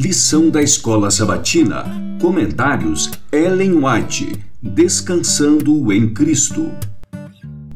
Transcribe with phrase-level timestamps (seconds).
[0.00, 1.84] Lição da Escola Sabatina.
[2.20, 4.32] Comentários Ellen White.
[4.62, 6.70] Descansando em Cristo.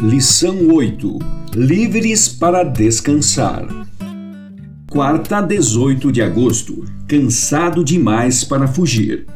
[0.01, 1.19] Lição 8.
[1.53, 3.67] Livres para descansar.
[4.89, 6.85] Quarta, 18 de agosto.
[7.09, 9.27] Cansado demais para fugir.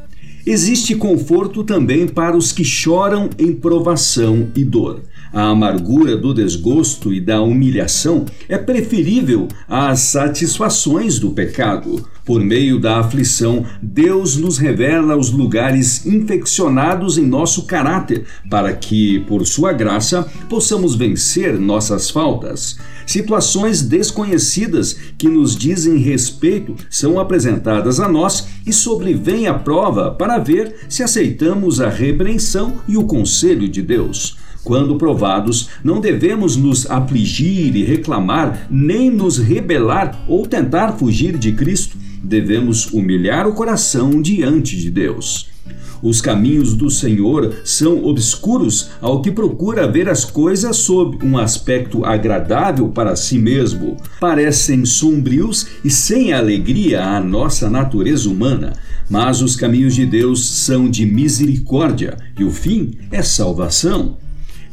[0.49, 5.03] Existe conforto também para os que choram em provação e dor.
[5.33, 12.09] A amargura do desgosto e da humilhação é preferível às satisfações do pecado.
[12.25, 19.21] Por meio da aflição, Deus nos revela os lugares infeccionados em nosso caráter, para que,
[19.29, 22.79] por sua graça, possamos vencer nossas faltas.
[23.07, 30.36] Situações desconhecidas que nos dizem respeito são apresentadas a nós e sobrevém a prova para
[30.39, 34.37] ver se aceitamos a repreensão e o conselho de Deus.
[34.65, 41.53] Quando provados, não devemos nos afligir e reclamar, nem nos rebelar ou tentar fugir de
[41.53, 41.97] Cristo.
[42.23, 45.56] Devemos humilhar o coração diante de Deus.
[46.03, 52.05] Os caminhos do Senhor são obscuros ao que procura ver as coisas sob um aspecto
[52.05, 53.97] agradável para si mesmo.
[54.21, 58.73] Parecem sombrios e sem alegria à nossa natureza humana.
[59.09, 64.17] Mas os caminhos de Deus são de misericórdia e o fim é salvação.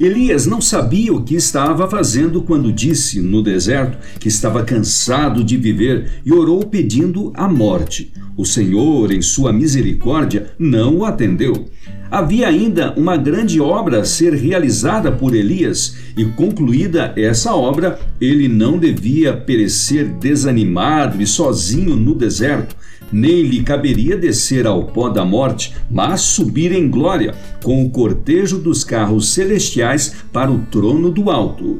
[0.05, 5.55] Elias não sabia o que estava fazendo quando disse no deserto que estava cansado de
[5.55, 8.11] viver e orou pedindo a morte.
[8.35, 11.69] O Senhor, em sua misericórdia, não o atendeu.
[12.13, 18.47] Havia ainda uma grande obra a ser realizada por Elias, e concluída essa obra, ele
[18.47, 22.75] não devia perecer desanimado e sozinho no deserto
[23.11, 27.33] nem lhe caberia descer ao pó da morte, mas subir em glória,
[27.63, 31.79] com o cortejo dos carros celestiais para o trono do alto.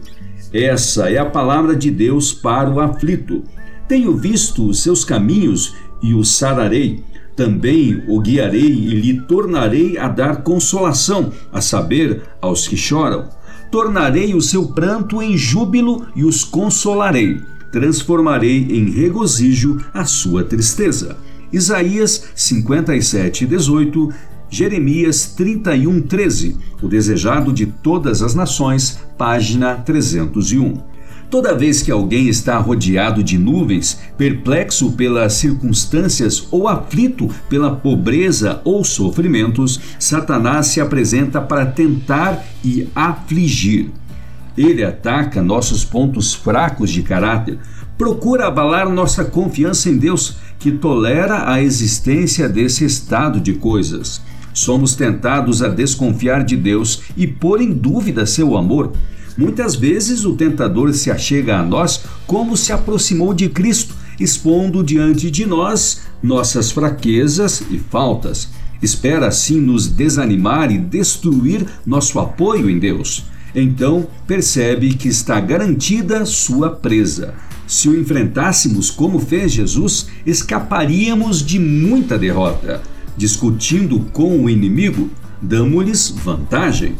[0.52, 3.44] Essa é a palavra de Deus para o aflito.
[3.88, 7.04] Tenho visto os seus caminhos e o sararei.
[7.36, 13.30] Também o guiarei e lhe tornarei a dar consolação, a saber, aos que choram.
[13.72, 17.42] Tornarei o seu pranto em júbilo e os consolarei
[17.74, 21.18] transformarei em regozijo a sua tristeza.
[21.52, 24.10] Isaías 57, 18,
[24.48, 30.93] Jeremias 31, 13, O Desejado de Todas as Nações, página 301.
[31.34, 38.62] Toda vez que alguém está rodeado de nuvens, perplexo pelas circunstâncias ou aflito pela pobreza
[38.64, 43.90] ou sofrimentos, Satanás se apresenta para tentar e afligir.
[44.56, 47.58] Ele ataca nossos pontos fracos de caráter,
[47.98, 54.22] procura abalar nossa confiança em Deus, que tolera a existência desse estado de coisas.
[54.54, 58.94] Somos tentados a desconfiar de Deus e pôr em dúvida seu amor.
[59.38, 65.32] Muitas vezes o tentador se achega a nós como se aproximou de Cristo, expondo diante
[65.32, 68.50] de nós nossas fraquezas e faltas.
[68.82, 73.26] Espera assim nos desanimar e destruir nosso apoio em Deus.
[73.56, 77.34] Então percebe que está garantida sua presa.
[77.66, 82.82] Se o enfrentássemos como fez Jesus, escaparíamos de muita derrota.
[83.16, 85.10] Discutindo com o inimigo,
[85.42, 86.96] damos-lhes vantagem.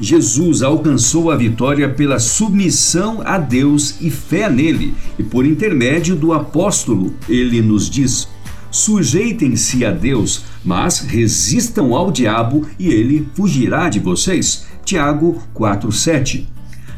[0.00, 6.32] Jesus alcançou a vitória pela submissão a Deus e fé nele, e por intermédio do
[6.32, 8.28] apóstolo, ele nos diz:
[8.70, 14.66] Sujeitem-se a Deus, mas resistam ao diabo e ele fugirá de vocês.
[14.84, 16.46] Tiago 4:7.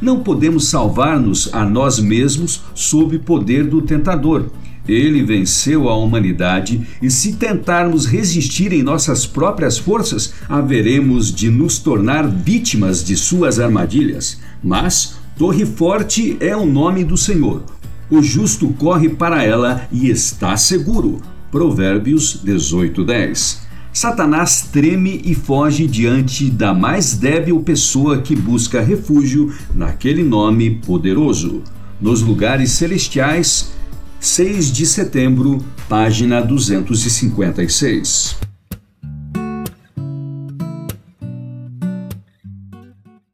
[0.01, 4.51] Não podemos salvar-nos a nós mesmos sob o poder do tentador.
[4.87, 11.79] Ele venceu a humanidade e, se tentarmos resistir em nossas próprias forças, haveremos de nos
[11.79, 14.39] tornar vítimas de suas armadilhas.
[14.63, 17.63] Mas Torre Forte é o nome do Senhor.
[18.11, 21.21] O justo corre para ela e está seguro.
[21.51, 23.65] Provérbios 18:10.
[23.93, 31.63] Satanás treme e foge diante da mais débil pessoa que busca refúgio naquele nome poderoso.
[32.01, 33.73] Nos lugares celestiais,
[34.25, 38.54] 6 de setembro, página 256.